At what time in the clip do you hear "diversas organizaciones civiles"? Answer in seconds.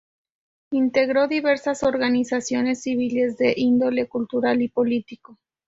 1.27-3.37